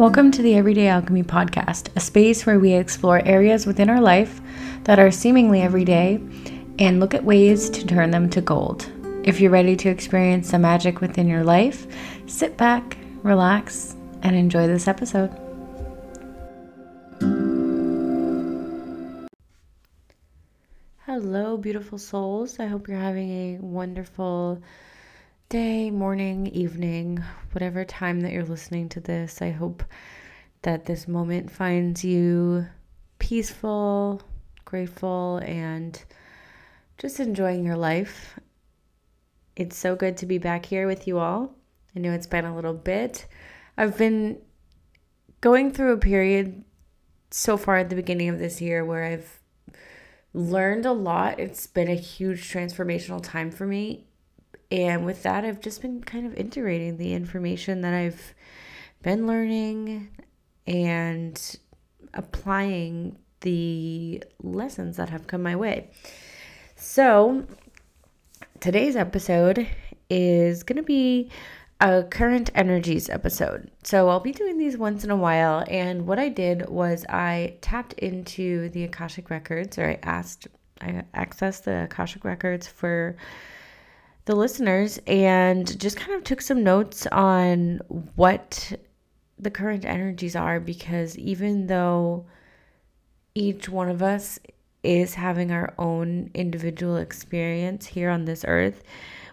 Welcome 0.00 0.30
to 0.30 0.40
the 0.40 0.54
Everyday 0.54 0.88
Alchemy 0.88 1.24
Podcast, 1.24 1.94
a 1.94 2.00
space 2.00 2.46
where 2.46 2.58
we 2.58 2.72
explore 2.72 3.20
areas 3.26 3.66
within 3.66 3.90
our 3.90 4.00
life 4.00 4.40
that 4.84 4.98
are 4.98 5.10
seemingly 5.10 5.60
everyday 5.60 6.18
and 6.78 7.00
look 7.00 7.12
at 7.12 7.22
ways 7.22 7.68
to 7.68 7.86
turn 7.86 8.10
them 8.10 8.30
to 8.30 8.40
gold. 8.40 8.90
If 9.24 9.42
you're 9.42 9.50
ready 9.50 9.76
to 9.76 9.90
experience 9.90 10.52
the 10.52 10.58
magic 10.58 11.02
within 11.02 11.28
your 11.28 11.44
life, 11.44 11.86
sit 12.24 12.56
back, 12.56 12.96
relax, 13.22 13.94
and 14.22 14.34
enjoy 14.34 14.66
this 14.66 14.88
episode. 14.88 15.28
Hello, 21.04 21.58
beautiful 21.58 21.98
souls. 21.98 22.58
I 22.58 22.64
hope 22.64 22.88
you're 22.88 22.96
having 22.96 23.30
a 23.30 23.58
wonderful 23.60 24.62
day, 25.50 25.90
morning, 25.90 26.46
evening, 26.46 27.20
whatever 27.50 27.84
time 27.84 28.20
that 28.20 28.30
you're 28.30 28.44
listening 28.44 28.88
to 28.88 29.00
this. 29.00 29.42
I 29.42 29.50
hope 29.50 29.82
that 30.62 30.84
this 30.84 31.08
moment 31.08 31.50
finds 31.50 32.04
you 32.04 32.66
peaceful, 33.18 34.22
grateful, 34.64 35.38
and 35.38 36.00
just 36.98 37.18
enjoying 37.18 37.64
your 37.64 37.76
life. 37.76 38.38
It's 39.56 39.76
so 39.76 39.96
good 39.96 40.16
to 40.18 40.26
be 40.26 40.38
back 40.38 40.66
here 40.66 40.86
with 40.86 41.08
you 41.08 41.18
all. 41.18 41.56
I 41.96 41.98
know 41.98 42.12
it's 42.12 42.28
been 42.28 42.44
a 42.44 42.54
little 42.54 42.72
bit. 42.72 43.26
I've 43.76 43.98
been 43.98 44.40
going 45.40 45.72
through 45.72 45.94
a 45.94 45.98
period 45.98 46.62
so 47.32 47.56
far 47.56 47.78
at 47.78 47.90
the 47.90 47.96
beginning 47.96 48.28
of 48.28 48.38
this 48.38 48.60
year 48.60 48.84
where 48.84 49.02
I've 49.02 49.40
learned 50.32 50.86
a 50.86 50.92
lot. 50.92 51.40
It's 51.40 51.66
been 51.66 51.88
a 51.88 51.96
huge 51.96 52.48
transformational 52.52 53.20
time 53.20 53.50
for 53.50 53.66
me 53.66 54.06
and 54.70 55.04
with 55.04 55.22
that, 55.24 55.44
I've 55.44 55.60
just 55.60 55.82
been 55.82 56.02
kind 56.02 56.26
of 56.26 56.34
integrating 56.34 56.96
the 56.96 57.12
information 57.12 57.80
that 57.80 57.92
I've 57.92 58.34
been 59.02 59.26
learning 59.26 60.10
and 60.66 61.58
applying 62.14 63.18
the 63.40 64.22
lessons 64.42 64.96
that 64.98 65.10
have 65.10 65.26
come 65.26 65.42
my 65.42 65.56
way. 65.56 65.90
So, 66.76 67.46
today's 68.60 68.94
episode 68.94 69.66
is 70.08 70.62
going 70.62 70.76
to 70.76 70.82
be 70.82 71.30
a 71.80 72.04
current 72.04 72.50
energies 72.54 73.08
episode. 73.08 73.70
So, 73.82 74.08
I'll 74.08 74.20
be 74.20 74.32
doing 74.32 74.56
these 74.56 74.76
once 74.76 75.02
in 75.02 75.10
a 75.10 75.16
while. 75.16 75.64
And 75.68 76.06
what 76.06 76.20
I 76.20 76.28
did 76.28 76.68
was 76.68 77.04
I 77.08 77.56
tapped 77.60 77.94
into 77.94 78.68
the 78.68 78.84
Akashic 78.84 79.30
Records, 79.30 79.78
or 79.78 79.86
I 79.86 79.98
asked, 80.02 80.46
I 80.80 81.02
accessed 81.14 81.64
the 81.64 81.84
Akashic 81.84 82.24
Records 82.24 82.68
for 82.68 83.16
the 84.30 84.36
listeners 84.36 85.00
and 85.08 85.76
just 85.80 85.96
kind 85.96 86.12
of 86.12 86.22
took 86.22 86.40
some 86.40 86.62
notes 86.62 87.04
on 87.08 87.80
what 88.14 88.72
the 89.40 89.50
current 89.50 89.84
energies 89.84 90.36
are 90.36 90.60
because 90.60 91.18
even 91.18 91.66
though 91.66 92.24
each 93.34 93.68
one 93.68 93.88
of 93.88 94.04
us 94.04 94.38
is 94.84 95.14
having 95.14 95.50
our 95.50 95.74
own 95.78 96.30
individual 96.32 96.96
experience 96.96 97.86
here 97.86 98.08
on 98.08 98.24
this 98.24 98.44
earth, 98.46 98.84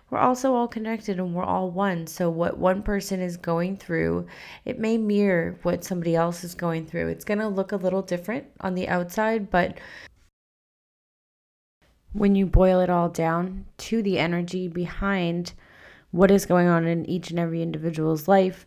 we're 0.09 0.17
also 0.17 0.55
all 0.55 0.67
connected 0.67 1.19
and 1.19 1.35
we're 1.35 1.43
all 1.43 1.69
one. 1.69 2.07
So, 2.07 2.31
what 2.31 2.57
one 2.57 2.81
person 2.81 3.21
is 3.21 3.37
going 3.37 3.77
through, 3.77 4.25
it 4.65 4.79
may 4.79 4.97
mirror 4.97 5.59
what 5.61 5.83
somebody 5.83 6.15
else 6.15 6.43
is 6.43 6.55
going 6.55 6.87
through. 6.87 7.09
It's 7.09 7.25
going 7.25 7.39
to 7.39 7.47
look 7.47 7.71
a 7.71 7.75
little 7.75 8.01
different 8.01 8.47
on 8.61 8.73
the 8.73 8.87
outside, 8.87 9.51
but 9.51 9.77
when 12.17 12.35
you 12.35 12.45
boil 12.45 12.79
it 12.79 12.89
all 12.89 13.09
down 13.09 13.65
to 13.77 14.01
the 14.01 14.17
energy 14.19 14.67
behind 14.67 15.53
what 16.11 16.31
is 16.31 16.45
going 16.45 16.67
on 16.67 16.87
in 16.87 17.05
each 17.05 17.29
and 17.29 17.39
every 17.39 17.61
individual's 17.61 18.27
life, 18.27 18.65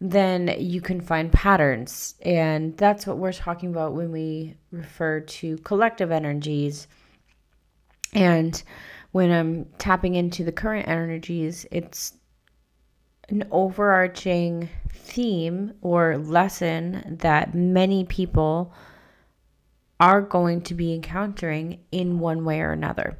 then 0.00 0.54
you 0.58 0.80
can 0.80 1.00
find 1.00 1.32
patterns. 1.32 2.14
And 2.22 2.76
that's 2.76 3.06
what 3.06 3.18
we're 3.18 3.32
talking 3.32 3.70
about 3.70 3.94
when 3.94 4.12
we 4.12 4.56
refer 4.70 5.20
to 5.20 5.56
collective 5.58 6.12
energies. 6.12 6.86
And 8.12 8.62
when 9.12 9.30
I'm 9.30 9.66
tapping 9.78 10.14
into 10.14 10.44
the 10.44 10.52
current 10.52 10.88
energies, 10.88 11.66
it's 11.70 12.14
an 13.28 13.44
overarching 13.50 14.68
theme 14.90 15.72
or 15.80 16.18
lesson 16.18 17.16
that 17.20 17.54
many 17.54 18.04
people 18.04 18.74
are 20.00 20.20
going 20.20 20.60
to 20.62 20.74
be 20.74 20.94
encountering 20.94 21.80
in 21.92 22.18
one 22.18 22.44
way 22.44 22.60
or 22.60 22.72
another. 22.72 23.18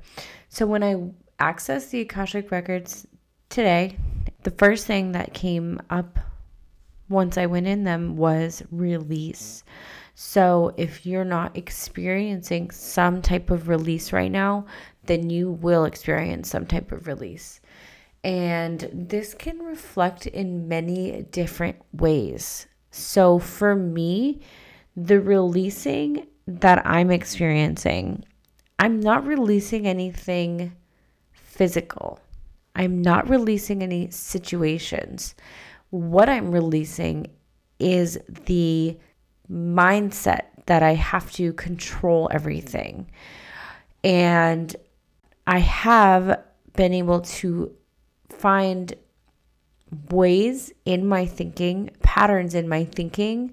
So 0.49 0.67
when 0.67 0.83
I 0.83 1.11
accessed 1.41 1.91
the 1.91 2.01
Akashic 2.01 2.51
Records 2.51 3.07
today, 3.49 3.97
the 4.43 4.51
first 4.51 4.87
thing 4.87 5.13
that 5.13 5.35
came 5.35 5.81
up 5.91 6.19
once 7.09 7.39
I 7.39 7.47
went 7.47 7.67
in 7.67 7.85
them 7.85 8.17
was 8.17 8.63
release. 8.71 9.65
So 10.15 10.73
if 10.77 11.05
you're 11.05 11.25
not 11.25 11.57
experiencing 11.57 12.71
some 12.71 13.21
type 13.21 13.51
of 13.51 13.69
release 13.69 14.13
right 14.13 14.31
now, 14.31 14.67
then 15.05 15.29
you 15.29 15.51
will 15.51 15.85
experience 15.85 16.49
some 16.49 16.67
type 16.67 16.93
of 16.93 17.07
release. 17.07 17.61
And 18.23 18.89
this 18.93 19.35
can 19.35 19.59
reflect 19.59 20.27
in 20.27 20.69
many 20.69 21.23
different 21.31 21.77
ways. 21.93 22.67
So 22.91 23.39
for 23.39 23.75
me, 23.75 24.41
the 24.97 25.21
releasing 25.21 26.27
that 26.47 26.87
I'm 26.87 27.11
experiencing, 27.11 28.25
I'm 28.79 29.01
not 29.01 29.27
releasing 29.27 29.87
anything 29.87 30.75
physical. 31.33 32.21
I'm 32.75 33.03
not 33.03 33.29
releasing 33.29 33.83
any 33.83 34.11
situations. 34.11 35.35
What 35.91 36.29
I'm 36.29 36.51
releasing 36.51 37.29
is 37.79 38.19
the 38.47 38.99
mindset 39.51 40.47
that 40.67 40.83
I 40.83 40.95
have 40.95 41.31
to 41.33 41.53
control 41.53 42.29
everything. 42.33 43.11
And 44.03 44.75
I 45.47 45.59
have 45.59 46.43
been 46.75 46.93
able 46.93 47.21
to 47.21 47.75
find 48.29 48.95
ways 50.11 50.73
in 50.85 51.07
my 51.07 51.27
thinking, 51.27 51.91
patterns 52.03 52.55
in 52.55 52.69
my 52.69 52.85
thinking, 52.85 53.53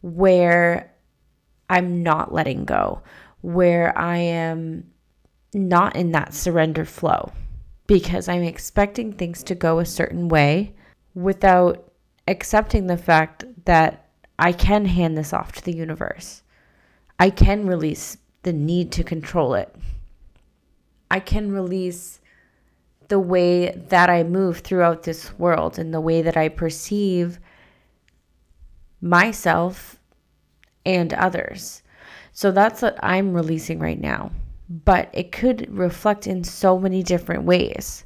where 0.00 0.92
I'm 1.68 2.02
not 2.02 2.32
letting 2.32 2.64
go, 2.64 3.02
where 3.40 3.96
I 3.98 4.18
am 4.18 4.90
not 5.52 5.96
in 5.96 6.12
that 6.12 6.34
surrender 6.34 6.84
flow 6.84 7.32
because 7.86 8.28
I'm 8.28 8.42
expecting 8.42 9.12
things 9.12 9.42
to 9.44 9.54
go 9.54 9.78
a 9.78 9.86
certain 9.86 10.28
way 10.28 10.74
without 11.14 11.92
accepting 12.28 12.86
the 12.86 12.96
fact 12.96 13.44
that 13.64 14.08
I 14.38 14.52
can 14.52 14.84
hand 14.84 15.16
this 15.16 15.32
off 15.32 15.52
to 15.52 15.64
the 15.64 15.74
universe. 15.74 16.42
I 17.18 17.30
can 17.30 17.66
release 17.66 18.18
the 18.42 18.52
need 18.52 18.92
to 18.92 19.04
control 19.04 19.54
it. 19.54 19.74
I 21.10 21.20
can 21.20 21.52
release 21.52 22.20
the 23.08 23.18
way 23.20 23.70
that 23.88 24.10
I 24.10 24.24
move 24.24 24.58
throughout 24.58 25.04
this 25.04 25.38
world 25.38 25.78
and 25.78 25.94
the 25.94 26.00
way 26.00 26.22
that 26.22 26.36
I 26.36 26.48
perceive 26.48 27.38
myself 29.00 29.98
and 30.86 31.12
others. 31.12 31.82
So 32.32 32.52
that's 32.52 32.80
what 32.80 32.96
I'm 33.02 33.34
releasing 33.34 33.78
right 33.80 34.00
now. 34.00 34.30
But 34.68 35.10
it 35.12 35.32
could 35.32 35.68
reflect 35.70 36.26
in 36.26 36.44
so 36.44 36.78
many 36.78 37.02
different 37.02 37.44
ways. 37.44 38.04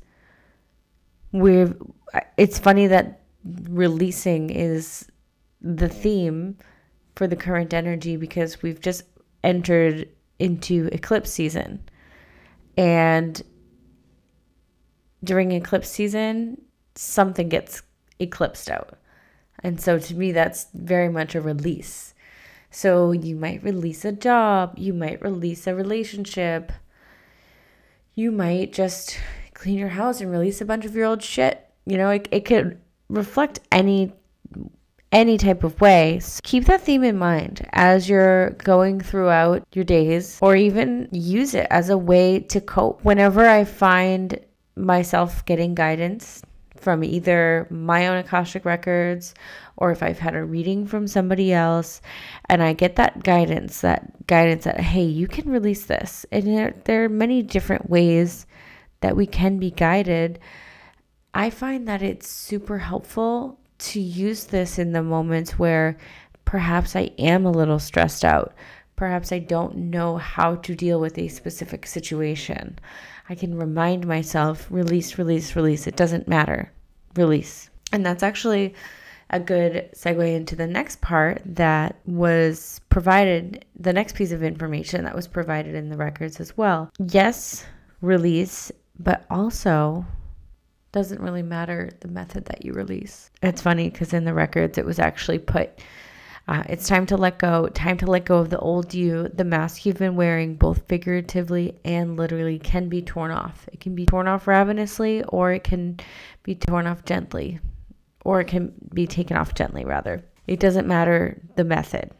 We're 1.33 1.77
it's 2.37 2.59
funny 2.59 2.89
that 2.89 3.21
releasing 3.45 4.51
is 4.51 5.07
the 5.61 5.89
theme 5.89 6.57
for 7.15 7.27
the 7.27 7.37
current 7.37 7.73
energy 7.73 8.17
because 8.17 8.63
we've 8.63 8.81
just 8.81 9.05
entered 9.45 10.09
into 10.39 10.89
eclipse 10.93 11.31
season. 11.31 11.83
And 12.77 13.41
during 15.23 15.53
eclipse 15.53 15.89
season, 15.89 16.61
something 16.95 17.49
gets 17.49 17.83
eclipsed 18.19 18.71
out. 18.71 18.99
And 19.63 19.81
so 19.81 19.99
to 19.99 20.15
me, 20.15 20.33
that's 20.33 20.67
very 20.75 21.09
much 21.09 21.35
a 21.35 21.41
release. 21.41 22.15
So 22.71 23.13
you 23.13 23.37
might 23.37 23.63
release 23.63 24.05
a 24.05 24.13
job, 24.13 24.75
you 24.79 24.93
might 24.93 25.21
release 25.21 25.67
a 25.67 25.75
relationship, 25.75 26.73
you 28.15 28.31
might 28.31 28.73
just 28.73 29.19
clean 29.55 29.79
your 29.79 29.89
house 29.89 30.21
and 30.21 30.31
release 30.31 30.61
a 30.61 30.65
bunch 30.65 30.85
of 30.85 30.95
your 30.95 31.07
old 31.07 31.23
shit. 31.23 31.67
You 31.87 31.97
know, 31.97 32.11
it, 32.11 32.29
it 32.31 32.45
could 32.45 32.81
reflect 33.09 33.61
any 33.73 34.13
any 35.13 35.37
type 35.37 35.65
of 35.65 35.81
way. 35.81 36.21
So 36.21 36.41
keep 36.45 36.67
that 36.67 36.83
theme 36.83 37.03
in 37.03 37.19
mind 37.19 37.67
as 37.73 38.09
you're 38.09 38.51
going 38.51 39.01
throughout 39.01 39.67
your 39.73 39.85
days 39.85 40.39
or 40.41 40.55
even 40.55 41.09
use 41.11 41.55
it 41.55 41.67
as 41.71 41.91
a 41.91 41.99
way 41.99 42.39
to 42.41 42.61
cope. 42.61 43.05
Whenever 43.05 43.47
I 43.47 43.65
find 43.65 44.39
myself 44.77 45.45
getting 45.45 45.75
guidance 45.75 46.43
from 46.81 47.05
either 47.05 47.67
my 47.71 48.07
own 48.07 48.19
Akashic 48.19 48.65
records 48.65 49.35
or 49.77 49.91
if 49.91 50.03
I've 50.03 50.19
had 50.19 50.35
a 50.35 50.45
reading 50.45 50.87
from 50.87 51.07
somebody 51.07 51.53
else 51.53 52.01
and 52.49 52.63
I 52.63 52.73
get 52.73 52.97
that 52.97 53.23
guidance, 53.23 53.81
that 53.81 54.27
guidance 54.27 54.65
that, 54.65 54.81
hey, 54.81 55.05
you 55.05 55.27
can 55.27 55.51
release 55.51 55.87
this. 55.87 56.27
And 56.31 56.47
there, 56.47 56.75
there 56.85 57.05
are 57.05 57.09
many 57.09 57.43
different 57.43 57.89
ways 57.89 58.47
that 59.01 59.17
we 59.17 59.27
can 59.27 59.59
be 59.59 59.71
guided. 59.71 60.39
I 61.33 61.51
find 61.51 61.89
that 61.89 62.03
it's 62.03 62.29
super 62.29 62.79
helpful 62.79 63.59
to 63.79 64.01
use 64.01 64.45
this 64.45 64.79
in 64.79 64.93
the 64.93 65.03
moments 65.03 65.59
where 65.59 65.97
perhaps 66.45 66.95
I 66.95 67.13
am 67.19 67.47
a 67.47 67.51
little 67.51 67.79
stressed 67.79 68.25
out. 68.25 68.55
Perhaps 68.97 69.33
I 69.33 69.39
don't 69.39 69.77
know 69.77 70.19
how 70.19 70.57
to 70.57 70.75
deal 70.75 71.01
with 71.01 71.17
a 71.17 71.29
specific 71.29 71.87
situation. 71.87 72.79
I 73.31 73.37
can 73.37 73.57
remind 73.57 74.09
myself 74.09 74.67
release, 74.71 75.17
release, 75.17 75.55
release. 75.55 75.87
It 75.87 75.95
doesn't 75.95 76.27
matter. 76.27 76.73
Release. 77.15 77.71
And 77.93 78.05
that's 78.05 78.25
actually 78.25 78.75
a 79.31 79.39
good 79.39 79.89
segue 79.95 80.35
into 80.35 80.57
the 80.57 80.67
next 80.67 81.01
part 81.01 81.41
that 81.45 82.01
was 82.07 82.81
provided, 82.91 83.65
the 83.79 83.93
next 83.93 84.17
piece 84.17 84.33
of 84.33 84.43
information 84.43 85.05
that 85.05 85.15
was 85.15 85.29
provided 85.29 85.77
in 85.77 85.91
the 85.91 85.97
records 85.97 86.41
as 86.41 86.57
well. 86.57 86.91
Yes, 86.99 87.65
release, 88.01 88.73
but 88.99 89.25
also 89.31 90.05
doesn't 90.91 91.21
really 91.21 91.43
matter 91.43 91.91
the 92.01 92.09
method 92.09 92.47
that 92.47 92.65
you 92.65 92.73
release. 92.73 93.31
It's 93.45 93.63
funny 93.63 93.91
because 93.91 94.13
in 94.13 94.25
the 94.25 94.35
records 94.35 94.77
it 94.77 94.85
was 94.85 94.99
actually 94.99 95.39
put 95.39 95.79
uh, 96.51 96.65
it's 96.69 96.89
time 96.89 97.07
to 97.07 97.17
let 97.17 97.39
go, 97.39 97.69
time 97.69 97.97
to 97.97 98.07
let 98.07 98.25
go 98.25 98.39
of 98.39 98.51
the 98.51 98.59
old 98.59 98.93
you. 98.93 99.29
The 99.33 99.45
mask 99.45 99.87
you've 99.87 99.99
been 99.99 100.17
wearing, 100.17 100.57
both 100.57 100.89
figuratively 100.89 101.79
and 101.85 102.17
literally, 102.17 102.59
can 102.59 102.89
be 102.89 103.03
torn 103.03 103.31
off. 103.31 103.69
It 103.73 103.79
can 103.79 103.95
be 103.95 104.05
torn 104.05 104.27
off 104.27 104.49
ravenously, 104.49 105.23
or 105.29 105.53
it 105.53 105.63
can 105.63 106.01
be 106.43 106.57
torn 106.57 106.89
off 106.89 107.05
gently, 107.05 107.61
or 108.25 108.41
it 108.41 108.49
can 108.49 108.75
be 108.93 109.07
taken 109.07 109.37
off 109.37 109.55
gently, 109.55 109.85
rather. 109.85 110.25
It 110.49 110.59
doesn't 110.59 110.89
matter 110.89 111.41
the 111.55 111.63
method, 111.63 112.11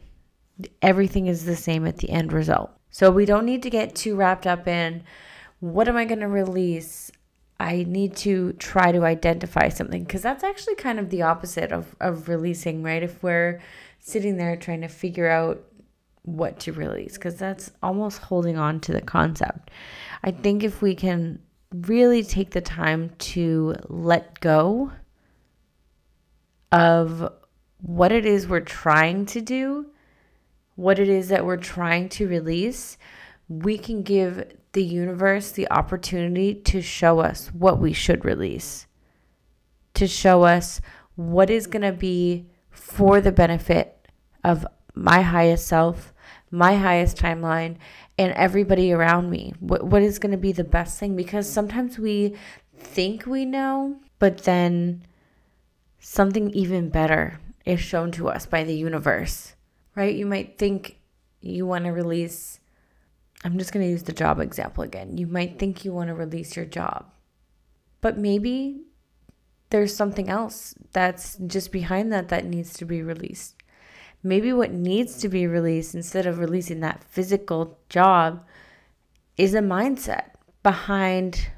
everything 0.81 1.27
is 1.27 1.43
the 1.43 1.57
same 1.57 1.85
at 1.85 1.97
the 1.97 2.09
end 2.09 2.31
result. 2.31 2.71
So 2.89 3.11
we 3.11 3.25
don't 3.25 3.45
need 3.45 3.63
to 3.63 3.69
get 3.69 3.95
too 3.95 4.15
wrapped 4.15 4.47
up 4.47 4.65
in 4.65 5.03
what 5.59 5.89
am 5.89 5.97
I 5.97 6.05
going 6.05 6.21
to 6.21 6.29
release? 6.29 7.11
I 7.59 7.83
need 7.85 8.15
to 8.17 8.53
try 8.53 8.93
to 8.93 9.03
identify 9.03 9.67
something 9.67 10.05
because 10.05 10.21
that's 10.21 10.43
actually 10.43 10.75
kind 10.75 10.99
of 10.99 11.09
the 11.09 11.21
opposite 11.21 11.73
of, 11.73 11.97
of 11.99 12.29
releasing, 12.29 12.81
right? 12.81 13.03
If 13.03 13.21
we're 13.21 13.59
sitting 14.01 14.35
there 14.35 14.55
trying 14.57 14.81
to 14.81 14.87
figure 14.87 15.29
out 15.29 15.63
what 16.23 16.59
to 16.59 16.73
release, 16.73 17.13
because 17.13 17.35
that's 17.35 17.71
almost 17.81 18.19
holding 18.19 18.57
on 18.57 18.79
to 18.81 18.91
the 18.91 19.01
concept. 19.01 19.71
I 20.23 20.31
think 20.31 20.63
if 20.63 20.81
we 20.81 20.93
can 20.93 21.39
really 21.73 22.23
take 22.23 22.51
the 22.51 22.61
time 22.61 23.11
to 23.17 23.75
let 23.87 24.39
go 24.39 24.91
of 26.71 27.31
what 27.81 28.11
it 28.11 28.25
is 28.25 28.47
we're 28.47 28.59
trying 28.59 29.25
to 29.27 29.41
do, 29.41 29.87
what 30.75 30.99
it 30.99 31.09
is 31.09 31.29
that 31.29 31.45
we're 31.45 31.57
trying 31.57 32.09
to 32.09 32.27
release, 32.27 32.97
we 33.47 33.77
can 33.77 34.03
give 34.03 34.51
the 34.73 34.83
universe 34.83 35.51
the 35.51 35.69
opportunity 35.69 36.53
to 36.53 36.81
show 36.81 37.19
us 37.19 37.47
what 37.47 37.79
we 37.79 37.93
should 37.93 38.23
release, 38.23 38.87
to 39.93 40.07
show 40.07 40.43
us 40.43 40.81
what 41.15 41.49
is 41.49 41.67
going 41.67 41.81
to 41.81 41.91
be 41.91 42.47
for 42.71 43.21
the 43.21 43.31
benefit 43.31 44.07
of 44.43 44.65
my 44.93 45.21
highest 45.21 45.67
self, 45.67 46.13
my 46.49 46.75
highest 46.75 47.17
timeline, 47.17 47.77
and 48.17 48.33
everybody 48.33 48.91
around 48.91 49.29
me. 49.29 49.53
What, 49.59 49.85
what 49.85 50.01
is 50.01 50.19
going 50.19 50.31
to 50.31 50.37
be 50.37 50.51
the 50.51 50.63
best 50.63 50.99
thing? 50.99 51.15
Because 51.15 51.51
sometimes 51.51 51.99
we 51.99 52.35
think 52.77 53.25
we 53.25 53.45
know, 53.45 53.99
but 54.19 54.39
then 54.39 55.05
something 55.99 56.49
even 56.51 56.89
better 56.89 57.39
is 57.65 57.79
shown 57.79 58.11
to 58.11 58.27
us 58.29 58.45
by 58.45 58.63
the 58.63 58.75
universe, 58.75 59.53
right? 59.95 60.15
You 60.15 60.25
might 60.25 60.57
think 60.57 60.97
you 61.41 61.65
want 61.65 61.85
to 61.85 61.91
release 61.91 62.59
I'm 63.43 63.57
just 63.57 63.73
going 63.73 63.85
to 63.85 63.89
use 63.89 64.03
the 64.03 64.13
job 64.13 64.39
example 64.39 64.83
again. 64.83 65.17
You 65.17 65.27
might 65.27 65.57
think 65.57 65.83
you 65.83 65.93
want 65.93 66.09
to 66.09 66.13
release 66.13 66.55
your 66.55 66.65
job, 66.65 67.05
but 67.99 68.17
maybe 68.17 68.81
there's 69.71 69.95
something 69.95 70.29
else 70.29 70.75
that's 70.91 71.37
just 71.47 71.71
behind 71.71 72.13
that 72.13 72.29
that 72.29 72.45
needs 72.45 72.73
to 72.73 72.85
be 72.85 73.01
released. 73.01 73.55
Maybe 74.23 74.53
what 74.53 74.71
needs 74.71 75.17
to 75.19 75.29
be 75.29 75.47
released 75.47 75.95
instead 75.95 76.27
of 76.27 76.37
releasing 76.37 76.79
that 76.81 77.03
physical 77.03 77.79
job 77.89 78.45
is 79.37 79.55
a 79.55 79.59
mindset 79.61 80.31
behind 80.61 81.49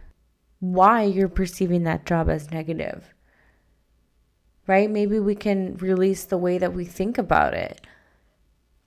why 0.60 1.04
you're 1.04 1.28
perceiving 1.28 1.84
that 1.84 2.06
job 2.06 2.30
as 2.30 2.52
negative. 2.52 3.14
Right? 4.66 4.90
Maybe 4.90 5.20
we 5.20 5.36
can 5.36 5.76
release 5.76 6.24
the 6.24 6.38
way 6.38 6.58
that 6.58 6.74
we 6.74 6.86
think 6.86 7.18
about 7.18 7.54
it 7.54 7.86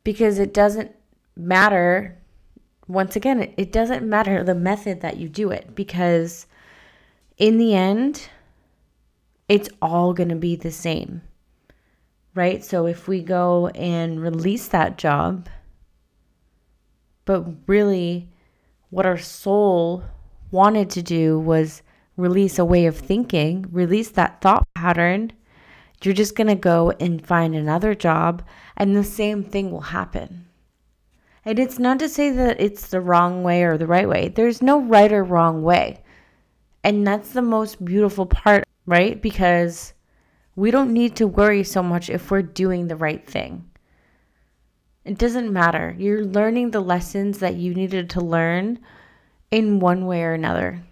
because 0.04 0.38
it 0.38 0.54
doesn't 0.54 0.92
matter 1.36 2.16
once 2.88 3.16
again, 3.16 3.52
it, 3.56 3.72
doesn't 3.72 4.08
matter 4.08 4.44
the 4.44 4.54
method 4.54 5.00
that 5.00 5.16
you 5.16 5.28
do 5.28 5.50
it 5.50 5.74
because 5.74 6.46
in 7.36 7.58
the 7.58 7.74
end, 7.74 8.28
it's 9.48 9.68
all 9.80 10.12
going 10.12 10.28
to 10.28 10.36
be 10.36 10.56
the 10.56 10.70
same. 10.70 11.22
Right? 12.34 12.64
So 12.64 12.86
if 12.86 13.08
we 13.08 13.22
go 13.22 13.68
and 13.68 14.20
release 14.20 14.68
that 14.68 14.98
job, 14.98 15.48
but 17.24 17.44
really 17.66 18.28
what 18.90 19.06
our 19.06 19.18
soul 19.18 20.04
wanted 20.50 20.90
to 20.90 21.02
do 21.02 21.38
was 21.38 21.82
release 22.16 22.58
a 22.58 22.64
way 22.64 22.86
of 22.86 22.96
thinking, 22.96 23.66
release 23.70 24.10
that 24.10 24.40
thought 24.40 24.66
pattern, 24.74 25.32
you're 26.02 26.14
just 26.14 26.36
going 26.36 26.46
to 26.46 26.54
go 26.54 26.92
and 27.00 27.26
find 27.26 27.54
another 27.54 27.94
job 27.94 28.42
and 28.76 28.94
the 28.94 29.04
same 29.04 29.42
thing 29.42 29.70
will 29.70 29.80
happen. 29.80 30.46
And 31.44 31.58
it's 31.58 31.78
not 31.78 31.98
to 32.00 32.08
say 32.08 32.30
that 32.30 32.60
it's 32.60 32.88
the 32.88 33.00
wrong 33.00 33.42
way 33.42 33.62
or 33.62 33.78
the 33.78 33.86
right 33.86 34.08
way. 34.08 34.28
There's 34.28 34.60
no 34.60 34.80
right 34.80 35.12
or 35.12 35.22
wrong 35.22 35.62
way. 35.62 36.02
And 36.82 37.06
that's 37.06 37.30
the 37.30 37.42
most 37.42 37.84
beautiful 37.84 38.26
part, 38.26 38.64
right? 38.86 39.20
Because 39.20 39.92
we 40.54 40.70
don't 40.70 40.92
need 40.92 41.16
to 41.16 41.26
worry 41.26 41.64
so 41.64 41.82
much 41.82 42.08
if 42.08 42.30
we're 42.30 42.42
doing 42.42 42.88
the 42.88 42.96
right 42.96 43.28
thing. 43.28 43.68
It 45.04 45.18
doesn't 45.18 45.52
matter. 45.52 45.94
You're 45.98 46.24
learning 46.24 46.70
the 46.70 46.80
lessons 46.80 47.38
that 47.38 47.54
you 47.54 47.74
needed 47.74 48.10
to 48.10 48.20
learn 48.20 48.80
in 49.50 49.78
one 49.78 50.06
way 50.06 50.22
or 50.22 50.32
another. 50.32 50.82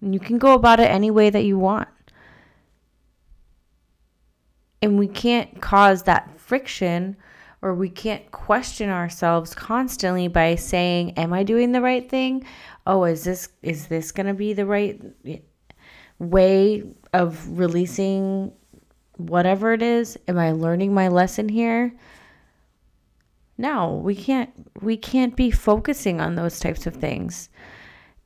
And 0.00 0.12
you 0.12 0.20
can 0.20 0.38
go 0.38 0.54
about 0.54 0.80
it 0.80 0.90
any 0.90 1.10
way 1.10 1.30
that 1.30 1.44
you 1.44 1.58
want. 1.58 1.88
And 4.82 4.98
we 4.98 5.06
can't 5.06 5.60
cause 5.60 6.02
that 6.02 6.38
friction 6.38 7.16
or 7.64 7.74
we 7.74 7.88
can't 7.88 8.30
question 8.30 8.90
ourselves 8.90 9.54
constantly 9.54 10.28
by 10.28 10.54
saying 10.54 11.12
am 11.12 11.32
i 11.32 11.42
doing 11.42 11.72
the 11.72 11.80
right 11.80 12.10
thing 12.10 12.44
oh 12.86 13.04
is 13.04 13.24
this 13.24 13.48
is 13.62 13.86
this 13.88 14.12
going 14.12 14.26
to 14.26 14.34
be 14.34 14.52
the 14.52 14.66
right 14.66 15.00
way 16.18 16.84
of 17.14 17.58
releasing 17.58 18.52
whatever 19.16 19.72
it 19.72 19.82
is 19.82 20.18
am 20.28 20.38
i 20.38 20.50
learning 20.52 20.92
my 20.92 21.08
lesson 21.08 21.48
here 21.48 21.94
no 23.56 23.94
we 23.94 24.14
can't 24.14 24.50
we 24.82 24.96
can't 24.96 25.36
be 25.36 25.50
focusing 25.50 26.20
on 26.20 26.34
those 26.34 26.58
types 26.60 26.86
of 26.86 26.94
things 26.94 27.48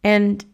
and 0.02 0.45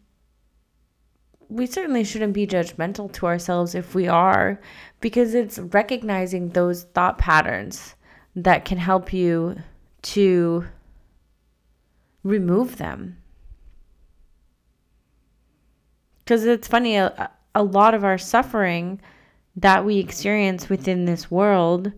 we 1.49 1.67
certainly 1.67 2.03
shouldn't 2.03 2.33
be 2.33 2.47
judgmental 2.47 3.13
to 3.13 3.27
ourselves 3.27 3.75
if 3.75 3.95
we 3.95 4.09
are 4.09 4.61
because 5.01 5.35
it's 5.35 5.59
recognizing 5.59 6.49
those 6.49 6.85
thought 6.95 7.19
patterns 7.19 7.95
that 8.35 8.65
can 8.65 8.79
help 8.79 9.13
you 9.13 9.57
to 10.03 10.65
remove 12.25 12.77
them. 12.79 13.19
Because 16.25 16.45
it's 16.45 16.67
funny, 16.67 16.97
a, 16.97 17.31
a 17.55 17.63
lot 17.63 17.95
of 17.95 18.05
our 18.05 18.19
suffering 18.19 19.01
that 19.57 19.85
we 19.85 19.99
experience 19.99 20.69
within 20.69 21.05
this 21.05 21.31
world 21.31 21.93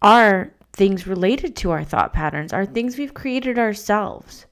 are 0.00 0.52
things 0.72 1.06
related 1.06 1.54
to 1.56 1.70
our 1.70 1.84
thought 1.84 2.12
patterns, 2.12 2.52
are 2.52 2.66
things 2.66 2.98
we've 2.98 3.14
created 3.14 3.58
ourselves. 3.58 4.46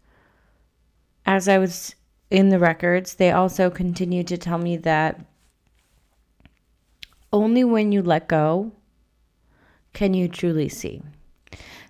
As 1.26 1.48
I 1.48 1.58
was 1.58 1.94
in 2.30 2.50
the 2.50 2.58
records, 2.58 3.14
they 3.14 3.32
also 3.32 3.70
continue 3.70 4.22
to 4.24 4.38
tell 4.38 4.58
me 4.58 4.76
that 4.78 5.20
only 7.32 7.64
when 7.64 7.92
you 7.92 8.02
let 8.02 8.28
go 8.28 8.72
can 9.92 10.14
you 10.14 10.28
truly 10.28 10.68
see? 10.68 11.02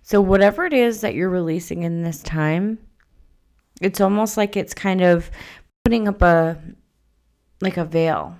So, 0.03 0.21
whatever 0.21 0.65
it 0.65 0.73
is 0.73 1.03
that 1.03 1.15
you're 1.15 1.29
releasing 1.29 1.83
in 1.83 2.03
this 2.03 2.23
time, 2.23 2.79
it's 3.81 4.01
almost 4.01 4.37
like 4.37 4.57
it's 4.57 4.75
kind 4.75 5.03
of 5.03 5.31
putting 5.85 6.09
up 6.09 6.23
a 6.23 6.59
like 7.61 7.77
a 7.77 7.85
veil. 7.85 8.37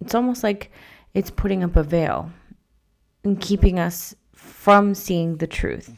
It's 0.00 0.14
almost 0.14 0.42
like 0.42 0.70
it's 1.14 1.30
putting 1.30 1.62
up 1.64 1.76
a 1.76 1.82
veil 1.82 2.30
and 3.24 3.40
keeping 3.40 3.78
us 3.78 4.14
from 4.34 4.94
seeing 4.94 5.36
the 5.36 5.46
truth. 5.46 5.96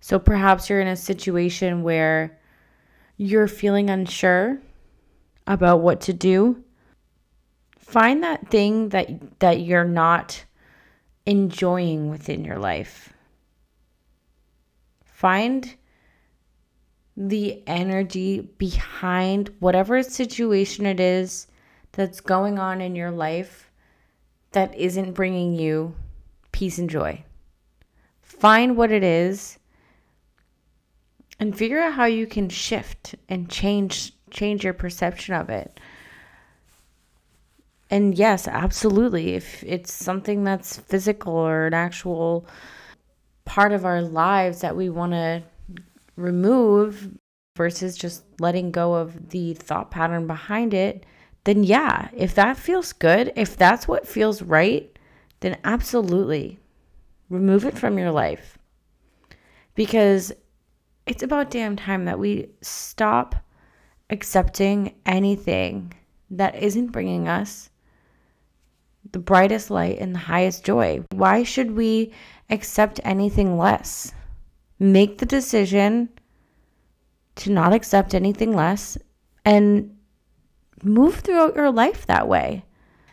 So 0.00 0.18
perhaps 0.18 0.68
you're 0.68 0.80
in 0.80 0.88
a 0.88 0.96
situation 0.96 1.82
where 1.82 2.38
you're 3.16 3.48
feeling 3.48 3.90
unsure 3.90 4.58
about 5.46 5.80
what 5.80 6.00
to 6.02 6.12
do. 6.12 6.62
Find 7.78 8.22
that 8.22 8.48
thing 8.48 8.88
that 8.90 9.38
that 9.40 9.60
you're 9.60 9.84
not 9.84 10.44
enjoying 11.26 12.10
within 12.10 12.44
your 12.44 12.58
life. 12.58 13.12
Find 15.04 15.74
the 17.16 17.62
energy 17.66 18.40
behind 18.58 19.50
whatever 19.60 20.02
situation 20.02 20.86
it 20.86 20.98
is 20.98 21.46
that's 21.92 22.20
going 22.20 22.58
on 22.58 22.80
in 22.80 22.96
your 22.96 23.10
life 23.10 23.70
that 24.52 24.74
isn't 24.74 25.12
bringing 25.12 25.54
you 25.54 25.94
peace 26.52 26.78
and 26.78 26.90
joy. 26.90 27.24
Find 28.22 28.76
what 28.76 28.90
it 28.90 29.04
is 29.04 29.58
and 31.38 31.56
figure 31.56 31.80
out 31.80 31.94
how 31.94 32.04
you 32.04 32.26
can 32.26 32.48
shift 32.48 33.14
and 33.28 33.50
change 33.50 34.12
change 34.30 34.64
your 34.64 34.72
perception 34.72 35.34
of 35.34 35.48
it. 35.48 35.78
And 37.90 38.18
yes, 38.18 38.48
absolutely. 38.48 39.34
If 39.34 39.62
it's 39.62 39.92
something 39.92 40.42
that's 40.42 40.78
physical 40.78 41.34
or 41.34 41.66
an 41.66 41.74
actual 41.74 42.46
part 43.44 43.72
of 43.72 43.84
our 43.84 44.02
lives 44.02 44.60
that 44.62 44.74
we 44.74 44.88
want 44.88 45.12
to 45.12 45.42
remove 46.16 47.10
versus 47.56 47.96
just 47.96 48.24
letting 48.40 48.70
go 48.70 48.94
of 48.94 49.30
the 49.30 49.54
thought 49.54 49.90
pattern 49.90 50.26
behind 50.26 50.74
it, 50.74 51.06
then 51.44 51.62
yeah, 51.62 52.08
if 52.14 52.34
that 52.34 52.56
feels 52.56 52.92
good, 52.92 53.32
if 53.36 53.56
that's 53.56 53.86
what 53.86 54.08
feels 54.08 54.42
right, 54.42 54.98
then 55.40 55.58
absolutely 55.64 56.58
remove 57.28 57.64
it 57.64 57.78
from 57.78 57.98
your 57.98 58.10
life. 58.10 58.58
Because 59.74 60.32
it's 61.06 61.22
about 61.22 61.50
damn 61.50 61.76
time 61.76 62.06
that 62.06 62.18
we 62.18 62.48
stop 62.62 63.34
accepting 64.10 64.94
anything 65.04 65.92
that 66.30 66.56
isn't 66.62 66.92
bringing 66.92 67.28
us 67.28 67.70
the 69.12 69.18
brightest 69.18 69.70
light 69.70 69.98
and 69.98 70.14
the 70.14 70.18
highest 70.18 70.64
joy. 70.64 71.02
Why 71.12 71.42
should 71.42 71.72
we 71.72 72.12
accept 72.50 73.00
anything 73.04 73.58
less? 73.58 74.12
Make 74.84 75.16
the 75.16 75.24
decision 75.24 76.10
to 77.36 77.50
not 77.50 77.72
accept 77.72 78.12
anything 78.12 78.54
less 78.54 78.98
and 79.42 79.96
move 80.82 81.20
throughout 81.20 81.56
your 81.56 81.70
life 81.70 82.06
that 82.06 82.28
way. 82.28 82.66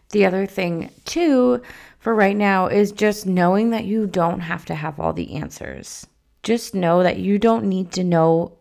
The 0.09 0.25
other 0.25 0.45
thing, 0.45 0.89
too, 1.05 1.61
for 1.97 2.13
right 2.13 2.35
now 2.35 2.67
is 2.67 2.91
just 2.91 3.25
knowing 3.25 3.69
that 3.69 3.85
you 3.85 4.05
don't 4.05 4.41
have 4.41 4.65
to 4.65 4.75
have 4.75 4.99
all 4.99 5.13
the 5.13 5.35
answers. 5.35 6.05
Just 6.43 6.75
know 6.75 7.03
that 7.03 7.19
you 7.19 7.39
don't 7.39 7.63
need 7.63 7.93
to 7.93 8.03
know 8.03 8.57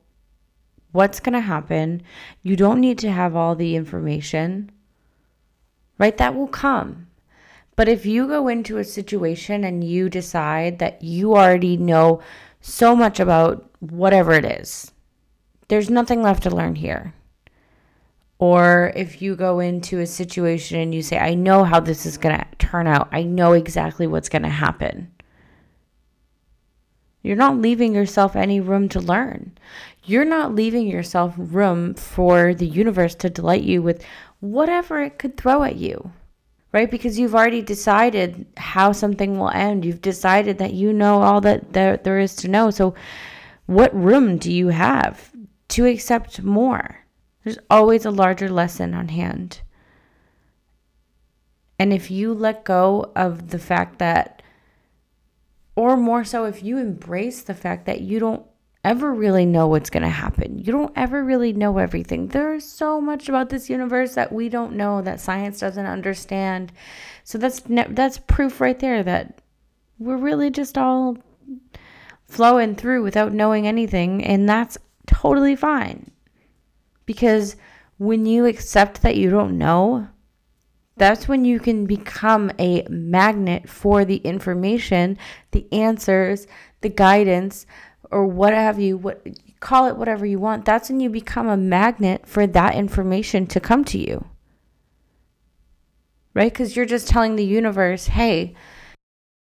what's 0.93 1.19
going 1.19 1.33
to 1.33 1.41
happen. 1.41 2.03
You 2.45 2.55
don't 2.55 2.81
need 2.81 2.99
to 2.99 3.11
have 3.11 3.35
all 3.35 3.57
the 3.57 3.75
information, 3.75 4.71
right? 5.99 6.17
That 6.17 6.37
will 6.37 6.47
come. 6.47 7.09
But 7.75 7.89
if 7.89 8.07
you 8.07 8.29
go 8.29 8.47
into 8.47 8.79
a 8.79 8.85
situation 8.85 9.65
and 9.65 9.83
you 9.83 10.09
decide 10.09 10.79
that 10.79 11.03
you 11.03 11.35
already 11.35 11.77
know 11.77 12.21
so 12.61 12.95
much 12.95 13.21
about 13.21 13.71
whatever 13.81 14.33
it 14.33 14.45
is, 14.45 14.93
there's 15.69 15.91
nothing 15.91 16.23
left 16.23 16.43
to 16.45 16.51
learn 16.51 16.75
here. 16.75 17.15
Or 18.39 18.93
if 18.97 19.21
you 19.21 19.37
go 19.37 19.61
into 19.61 20.01
a 20.01 20.07
situation 20.07 20.81
and 20.81 20.95
you 20.95 21.03
say, 21.03 21.19
I 21.19 21.35
know 21.35 21.65
how 21.65 21.79
this 21.79 22.07
is 22.07 22.17
going 22.17 22.39
to 22.39 22.47
turn 22.59 22.87
out, 22.87 23.09
I 23.13 23.23
know 23.23 23.53
exactly 23.53 24.07
what's 24.07 24.31
going 24.31 24.43
to 24.43 24.49
happen. 24.49 25.11
You're 27.23 27.37
not 27.37 27.59
leaving 27.59 27.95
yourself 27.95 28.35
any 28.35 28.61
room 28.61 28.89
to 28.91 29.01
learn. 29.01 29.59
You're 30.05 30.25
not 30.25 30.55
leaving 30.55 30.87
yourself 30.87 31.35
room 31.37 31.95
for 31.95 32.55
the 32.55 32.67
universe 32.67 33.15
to 33.17 33.29
delight 33.29 33.63
you 33.63 33.83
with 33.83 34.03
whatever 34.41 35.03
it 35.03 35.19
could 35.19 35.37
throw 35.37 35.63
at 35.63 35.77
you, 35.77 36.13
right? 36.73 36.91
Because 36.91 37.19
you've 37.19 37.35
already 37.35 37.63
decided 37.63 38.47
how 38.57 38.93
something 38.93 39.39
will 39.39 39.51
end. 39.51 39.85
You've 39.85 40.03
decided 40.03 40.59
that 40.59 40.75
you 40.75 40.93
know 40.93 41.23
all 41.23 41.41
that 41.41 41.73
there, 41.73 41.97
there 41.97 42.19
is 42.19 42.35
to 42.37 42.49
know. 42.49 42.71
So, 42.71 42.95
what 43.67 43.95
room 43.95 44.37
do 44.37 44.53
you 44.53 44.69
have 44.69 45.31
to 45.71 45.87
accept 45.87 46.43
more. 46.43 47.07
There's 47.45 47.59
always 47.71 48.05
a 48.05 48.11
larger 48.11 48.51
lesson 48.51 48.93
on 48.93 49.09
hand. 49.09 49.63
And 51.79 51.93
if 51.93 52.11
you 52.11 52.35
let 52.35 52.65
go 52.65 53.11
of 53.17 53.49
the 53.49 53.59
fact 53.59 53.99
that, 54.01 54.43
or 55.77 55.97
more 55.97 56.25
so, 56.25 56.45
if 56.45 56.63
you 56.63 56.77
embrace 56.77 57.43
the 57.43 57.55
fact 57.55 57.87
that 57.87 58.03
you 58.03 58.19
don't 58.19 58.45
ever 58.83 59.13
really 59.13 59.45
know 59.45 59.67
what's 59.67 59.91
going 59.91 60.03
to 60.03 60.09
happen, 60.09 60.59
you 60.59 60.73
don't 60.73 60.93
ever 60.97 61.23
really 61.23 61.53
know 61.53 61.79
everything. 61.79 62.29
There's 62.29 62.65
so 62.65 63.01
much 63.01 63.29
about 63.29 63.51
this 63.51 63.69
universe 63.69 64.15
that 64.15 64.33
we 64.33 64.49
don't 64.49 64.75
know, 64.75 65.03
that 65.03 65.21
science 65.21 65.61
doesn't 65.61 65.87
understand. 65.87 66.73
So 67.25 67.39
that's 67.39 67.63
that's 67.67 68.19
proof 68.19 68.61
right 68.61 68.79
there 68.79 69.03
that 69.03 69.41
we're 69.99 70.17
really 70.17 70.51
just 70.51 70.79
all 70.79 71.19
flowing 72.27 72.75
through 72.75 73.03
without 73.03 73.33
knowing 73.33 73.67
anything, 73.67 74.25
and 74.25 74.49
that's 74.49 74.79
totally 75.07 75.57
fine. 75.57 76.11
Because 77.05 77.57
when 77.99 78.25
you 78.25 78.47
accept 78.47 79.03
that 79.03 79.17
you 79.17 79.31
don't 79.31 79.59
know, 79.59 80.09
that's 80.97 81.29
when 81.29 81.45
you 81.45 81.61
can 81.61 81.87
become 81.87 82.51
a 82.59 82.87
magnet 82.89 83.69
for 83.69 84.05
the 84.05 84.17
information, 84.17 85.19
the 85.51 85.71
answers, 85.73 86.47
the 86.83 86.89
guidance, 86.89 87.67
or 88.11 88.27
what 88.27 88.53
have 88.53 88.79
you, 88.79 88.97
what 88.97 89.27
call 89.61 89.87
it 89.87 89.97
whatever 89.97 90.25
you 90.27 90.39
want. 90.39 90.65
That's 90.65 90.89
when 90.89 91.01
you 91.01 91.11
become 91.11 91.49
a 91.49 91.57
magnet 91.57 92.27
for 92.27 92.47
that 92.47 92.75
information 92.75 93.47
to 93.49 93.61
come 93.61 93.85
to 93.87 93.99
you. 93.99 94.27
Right? 96.35 96.53
Because 96.53 96.77
you're 96.77 96.87
just 96.87 97.09
telling 97.09 97.37
the 97.37 97.45
universe, 97.45 98.07
hey, 98.07 98.55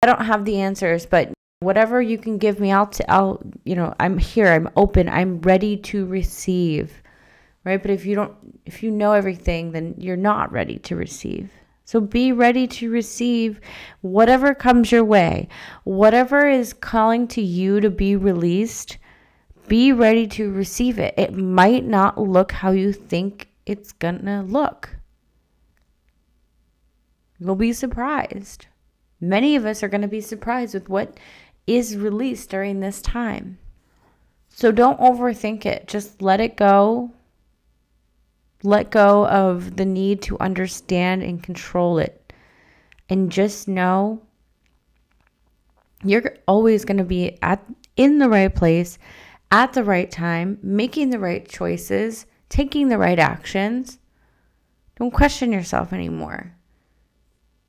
I 0.03 0.07
don't 0.07 0.25
have 0.25 0.45
the 0.45 0.61
answers, 0.61 1.07
but 1.07 1.33
whatever 1.61 2.01
you 2.01 2.17
can 2.17 2.39
give 2.39 2.61
me 2.61 2.71
i'll 2.71 2.87
t- 2.87 3.05
i'll 3.09 3.43
you 3.65 3.75
know 3.75 3.93
i'm 3.99 4.17
here 4.17 4.47
i'm 4.47 4.69
open 4.77 5.09
i'm 5.09 5.41
ready 5.41 5.77
to 5.77 6.07
receive 6.07 7.03
right 7.65 7.83
but 7.83 7.91
if 7.91 8.07
you 8.07 8.15
don't 8.15 8.33
if 8.65 8.83
you 8.83 8.91
know 8.91 9.13
everything 9.13 9.73
then 9.73 9.95
you're 9.99 10.17
not 10.17 10.53
ready 10.53 10.79
to 10.79 10.95
receive 10.95 11.51
so 11.89 12.01
be 12.01 12.33
ready 12.33 12.67
to 12.67 12.91
receive 12.91 13.61
whatever 14.03 14.55
comes 14.55 14.93
your 14.93 15.05
way 15.05 15.49
whatever 15.85 16.47
is 16.47 16.73
calling 16.73 17.27
to 17.27 17.41
you 17.41 17.81
to 17.81 17.91
be 17.91 18.15
released 18.15 18.99
be 19.69 19.93
ready 19.93 20.27
to 20.27 20.53
receive 20.53 20.99
it 20.99 21.15
it 21.17 21.33
might 21.33 21.85
not 21.85 22.19
look 22.19 22.53
how 22.53 22.71
you 22.71 22.93
think 22.93 23.49
it's 23.65 23.93
gonna 23.93 24.43
look 24.43 24.91
you'll 27.39 27.55
be 27.55 27.73
surprised 27.73 28.67
many 29.21 29.57
of 29.57 29.65
us 29.65 29.83
are 29.83 29.89
to 29.89 30.09
be 30.09 30.21
surprised 30.21 30.75
with 30.75 30.89
what 30.89 31.19
is 31.69 31.97
released 31.97 32.51
during 32.51 32.81
this 32.81 33.03
time. 33.03 33.59
So 34.49 34.73
don't 34.73 34.99
overthink 34.99 35.67
it. 35.67 35.87
Just 35.87 36.23
let 36.23 36.41
it 36.41 36.57
go. 36.57 37.13
Let 38.63 38.91
go 38.91 39.27
of 39.27 39.77
the 39.77 39.85
need 39.85 40.23
to 40.23 40.39
understand 40.39 41.23
and 41.23 41.43
control 41.43 41.99
it. 41.99 42.33
And 43.09 43.33
just 43.33 43.69
know 43.69 44.23
you're 46.05 46.35
always 46.47 46.85
going 46.85 46.99
to 46.99 47.05
be 47.05 47.39
at 47.43 47.65
in 47.97 48.19
the 48.19 48.29
right 48.29 48.55
place 48.55 48.99
at 49.51 49.73
the 49.73 49.85
right 49.85 50.11
time, 50.11 50.59
making 50.63 51.11
the 51.11 51.19
right 51.19 51.49
choices, 51.49 52.27
taking 52.49 52.89
the 52.89 52.99
right 52.99 53.19
actions. 53.19 53.99
Don't 54.97 55.11
question 55.11 55.53
yourself 55.53 55.93
anymore. 55.93 56.55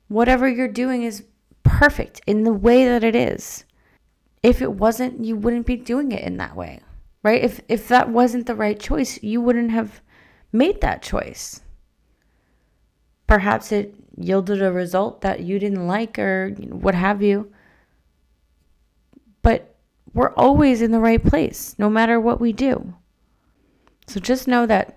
Whatever 0.08 0.48
you're 0.48 0.68
doing 0.68 1.02
is 1.02 1.24
perfect 1.62 2.20
in 2.26 2.44
the 2.44 2.52
way 2.52 2.84
that 2.84 3.04
it 3.04 3.14
is 3.14 3.64
if 4.42 4.62
it 4.62 4.72
wasn't, 4.72 5.24
you 5.24 5.36
wouldn't 5.36 5.66
be 5.66 5.76
doing 5.76 6.12
it 6.12 6.24
in 6.24 6.38
that 6.38 6.56
way, 6.56 6.80
right? 7.22 7.42
If 7.42 7.60
if 7.68 7.88
that 7.88 8.08
wasn't 8.08 8.46
the 8.46 8.54
right 8.54 8.78
choice, 8.78 9.22
you 9.22 9.40
wouldn't 9.40 9.70
have 9.70 10.00
made 10.52 10.80
that 10.80 11.02
choice. 11.02 11.60
Perhaps 13.26 13.72
it 13.72 13.94
yielded 14.16 14.62
a 14.62 14.72
result 14.72 15.20
that 15.20 15.40
you 15.40 15.58
didn't 15.58 15.86
like 15.86 16.18
or 16.18 16.50
what 16.68 16.94
have 16.94 17.22
you. 17.22 17.52
But 19.42 19.74
we're 20.12 20.34
always 20.34 20.82
in 20.82 20.90
the 20.90 21.00
right 21.00 21.22
place, 21.22 21.76
no 21.78 21.88
matter 21.88 22.20
what 22.20 22.40
we 22.40 22.52
do. 22.52 22.94
So 24.06 24.18
just 24.18 24.48
know 24.48 24.66
that 24.66 24.96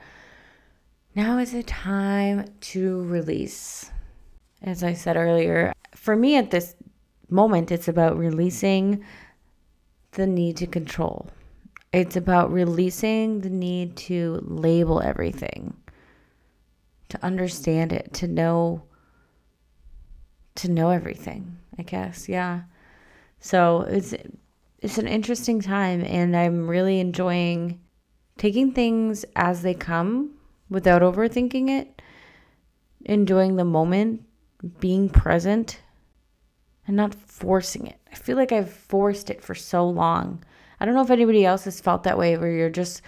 now 1.15 1.37
is 1.37 1.51
the 1.51 1.63
time 1.63 2.45
to 2.61 3.03
release. 3.03 3.91
As 4.63 4.83
I 4.83 4.93
said 4.93 5.15
earlier, 5.15 5.73
for 5.93 6.15
me 6.15 6.35
at 6.35 6.49
this 6.49 6.75
moment, 7.29 7.71
it's 7.71 7.87
about 7.87 8.17
releasing 8.17 9.03
the 10.13 10.25
need 10.25 10.57
to 10.57 10.67
control. 10.67 11.29
It's 11.93 12.15
about 12.15 12.51
releasing 12.51 13.41
the 13.41 13.51
need 13.51 13.95
to 13.97 14.43
label 14.43 14.99
everything, 14.99 15.75
to 17.09 17.23
understand 17.23 17.93
it, 17.93 18.11
to 18.13 18.27
know 18.27 18.83
to 20.55 20.69
know 20.69 20.89
everything, 20.89 21.57
I 21.77 21.83
guess. 21.83 22.27
Yeah. 22.27 22.63
So, 23.39 23.81
it's 23.81 24.13
it's 24.79 24.97
an 24.97 25.07
interesting 25.07 25.61
time 25.61 26.03
and 26.03 26.35
I'm 26.35 26.67
really 26.67 26.99
enjoying 26.99 27.79
taking 28.37 28.73
things 28.73 29.23
as 29.35 29.61
they 29.61 29.73
come 29.73 30.31
without 30.69 31.01
overthinking 31.01 31.69
it, 31.69 32.01
enjoying 33.05 33.55
the 33.55 33.63
moment, 33.63 34.23
being 34.79 35.09
present 35.09 35.79
and 36.87 36.97
not 36.97 37.13
forcing 37.13 37.87
it. 37.87 37.99
I 38.11 38.15
feel 38.15 38.35
like 38.35 38.51
I've 38.51 38.71
forced 38.71 39.29
it 39.29 39.43
for 39.43 39.55
so 39.55 39.87
long. 39.87 40.43
I 40.83 40.85
don't 40.85 40.95
know 40.95 41.01
if 41.01 41.11
anybody 41.11 41.45
else 41.45 41.63
has 41.63 41.79
felt 41.79 42.03
that 42.03 42.17
way 42.17 42.35
where 42.35 42.51
you're 42.51 42.69
just 42.69 43.01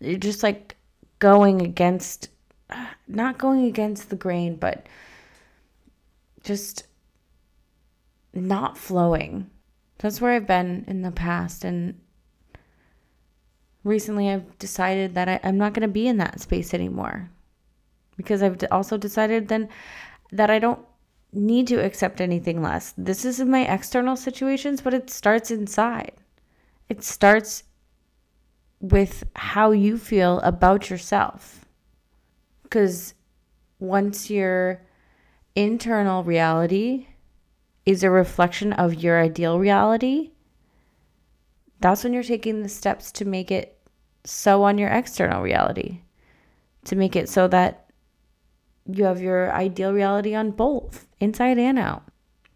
you're 0.00 0.18
just 0.18 0.42
like 0.42 0.76
going 1.18 1.62
against 1.62 2.28
not 3.08 3.38
going 3.38 3.64
against 3.64 4.10
the 4.10 4.16
grain, 4.16 4.56
but 4.56 4.86
just 6.44 6.84
not 8.34 8.76
flowing. 8.76 9.48
That's 9.96 10.20
where 10.20 10.32
I've 10.32 10.46
been 10.46 10.84
in 10.86 11.00
the 11.00 11.10
past. 11.10 11.64
And 11.64 11.98
recently 13.82 14.28
I've 14.28 14.58
decided 14.58 15.14
that 15.14 15.30
I, 15.30 15.40
am 15.42 15.56
not 15.56 15.72
going 15.72 15.88
to 15.88 15.92
be 15.92 16.08
in 16.08 16.18
that 16.18 16.40
space 16.40 16.74
anymore. 16.74 17.30
Because 18.18 18.42
I've 18.42 18.62
also 18.70 18.98
decided 18.98 19.48
then 19.48 19.70
that 20.32 20.50
I 20.50 20.58
don't 20.58 20.80
need 21.32 21.66
to 21.68 21.82
accept 21.82 22.20
anything 22.20 22.60
less. 22.60 22.92
This 22.98 23.24
is 23.24 23.40
in 23.40 23.50
my 23.50 23.64
external 23.64 24.16
situations, 24.16 24.82
but 24.82 24.92
it 24.92 25.08
starts 25.08 25.50
inside. 25.50 26.12
It 26.92 27.02
starts 27.02 27.64
with 28.78 29.24
how 29.34 29.70
you 29.70 29.96
feel 29.96 30.40
about 30.40 30.90
yourself. 30.90 31.64
Because 32.64 33.14
once 33.78 34.28
your 34.28 34.82
internal 35.56 36.22
reality 36.22 37.06
is 37.86 38.02
a 38.02 38.10
reflection 38.10 38.74
of 38.74 38.92
your 38.92 39.18
ideal 39.18 39.58
reality, 39.58 40.32
that's 41.80 42.04
when 42.04 42.12
you're 42.12 42.22
taking 42.22 42.62
the 42.62 42.68
steps 42.68 43.10
to 43.12 43.24
make 43.24 43.50
it 43.50 43.78
so 44.24 44.62
on 44.62 44.76
your 44.76 44.90
external 44.90 45.40
reality, 45.40 46.02
to 46.84 46.94
make 46.94 47.16
it 47.16 47.30
so 47.30 47.48
that 47.48 47.88
you 48.84 49.04
have 49.04 49.22
your 49.22 49.50
ideal 49.54 49.94
reality 49.94 50.34
on 50.34 50.50
both, 50.50 51.06
inside 51.20 51.56
and 51.56 51.78
out. 51.78 52.02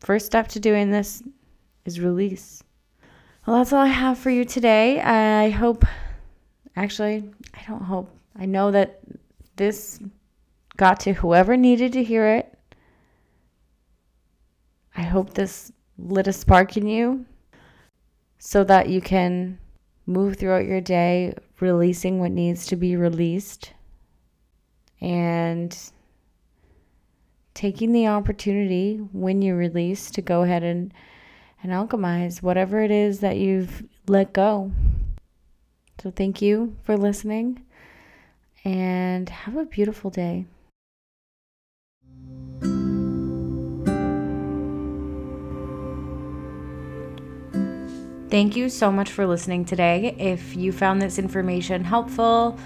First 0.00 0.26
step 0.26 0.48
to 0.48 0.60
doing 0.60 0.90
this 0.90 1.22
is 1.86 2.00
release. 2.00 2.62
Well, 3.46 3.58
that's 3.58 3.72
all 3.72 3.78
I 3.78 3.86
have 3.86 4.18
for 4.18 4.30
you 4.30 4.44
today. 4.44 5.00
I 5.00 5.50
hope, 5.50 5.84
actually, 6.74 7.30
I 7.54 7.62
don't 7.68 7.82
hope, 7.82 8.10
I 8.36 8.44
know 8.44 8.72
that 8.72 8.98
this 9.54 10.00
got 10.76 10.98
to 11.00 11.12
whoever 11.12 11.56
needed 11.56 11.92
to 11.92 12.02
hear 12.02 12.26
it. 12.26 12.52
I 14.96 15.02
hope 15.02 15.32
this 15.32 15.70
lit 15.96 16.26
a 16.26 16.32
spark 16.32 16.76
in 16.76 16.88
you 16.88 17.24
so 18.38 18.64
that 18.64 18.88
you 18.88 19.00
can 19.00 19.60
move 20.06 20.36
throughout 20.36 20.66
your 20.66 20.80
day 20.80 21.32
releasing 21.60 22.18
what 22.18 22.32
needs 22.32 22.66
to 22.66 22.76
be 22.76 22.96
released 22.96 23.72
and 25.00 25.78
taking 27.54 27.92
the 27.92 28.08
opportunity 28.08 28.96
when 29.12 29.40
you 29.40 29.54
release 29.54 30.10
to 30.10 30.20
go 30.20 30.42
ahead 30.42 30.64
and 30.64 30.92
and 31.62 31.72
alchemize 31.72 32.42
whatever 32.42 32.80
it 32.82 32.90
is 32.90 33.20
that 33.20 33.36
you've 33.36 33.84
let 34.06 34.32
go. 34.32 34.72
So 36.02 36.10
thank 36.10 36.42
you 36.42 36.76
for 36.84 36.96
listening 36.96 37.62
and 38.64 39.28
have 39.28 39.56
a 39.56 39.64
beautiful 39.64 40.10
day. 40.10 40.46
Thank 48.28 48.56
you 48.56 48.68
so 48.68 48.90
much 48.90 49.10
for 49.12 49.26
listening 49.26 49.64
today. 49.64 50.14
If 50.18 50.56
you 50.56 50.72
found 50.72 51.00
this 51.00 51.18
information 51.18 51.84
helpful, 51.84 52.58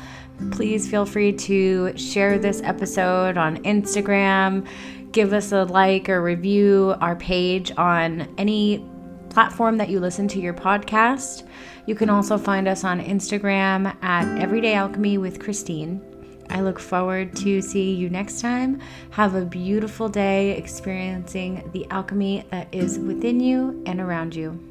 please 0.52 0.90
feel 0.90 1.04
free 1.04 1.32
to 1.32 1.96
share 1.98 2.38
this 2.38 2.62
episode 2.62 3.36
on 3.36 3.58
Instagram, 3.64 4.66
give 5.12 5.32
us 5.32 5.52
a 5.52 5.64
like 5.64 6.08
or 6.08 6.22
review 6.22 6.94
our 7.00 7.16
page 7.16 7.72
on 7.76 8.32
any 8.38 8.84
platform 9.30 9.76
that 9.78 9.88
you 9.88 10.00
listen 10.00 10.28
to 10.28 10.40
your 10.40 10.54
podcast. 10.54 11.46
You 11.86 11.94
can 11.94 12.10
also 12.10 12.36
find 12.38 12.68
us 12.68 12.84
on 12.84 13.00
Instagram 13.00 13.96
at 14.02 14.40
Everyday 14.40 14.74
Alchemy 14.74 15.18
with 15.18 15.40
Christine. 15.40 16.02
I 16.50 16.60
look 16.62 16.80
forward 16.80 17.34
to 17.36 17.62
seeing 17.62 17.96
you 17.96 18.10
next 18.10 18.40
time. 18.40 18.80
Have 19.10 19.34
a 19.34 19.44
beautiful 19.44 20.08
day 20.08 20.56
experiencing 20.56 21.68
the 21.72 21.86
alchemy 21.90 22.44
that 22.50 22.68
is 22.72 22.98
within 22.98 23.40
you 23.40 23.82
and 23.86 24.00
around 24.00 24.34
you. 24.34 24.69